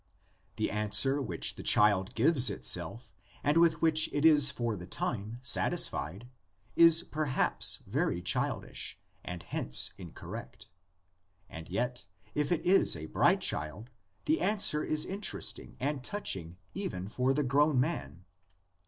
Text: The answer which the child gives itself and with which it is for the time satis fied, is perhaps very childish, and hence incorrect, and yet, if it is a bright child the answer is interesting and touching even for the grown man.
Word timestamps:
The 0.55 0.71
answer 0.71 1.21
which 1.21 1.53
the 1.57 1.61
child 1.61 2.15
gives 2.15 2.49
itself 2.49 3.13
and 3.43 3.55
with 3.57 3.83
which 3.83 4.11
it 4.11 4.25
is 4.25 4.49
for 4.49 4.75
the 4.75 4.87
time 4.87 5.37
satis 5.43 5.87
fied, 5.87 6.27
is 6.75 7.03
perhaps 7.03 7.83
very 7.85 8.19
childish, 8.23 8.99
and 9.23 9.43
hence 9.43 9.91
incorrect, 9.99 10.69
and 11.51 11.69
yet, 11.69 12.07
if 12.33 12.51
it 12.51 12.65
is 12.65 12.95
a 12.95 13.05
bright 13.13 13.41
child 13.41 13.91
the 14.25 14.41
answer 14.41 14.83
is 14.83 15.05
interesting 15.05 15.77
and 15.79 16.03
touching 16.03 16.57
even 16.73 17.07
for 17.07 17.31
the 17.31 17.43
grown 17.43 17.79
man. 17.79 18.25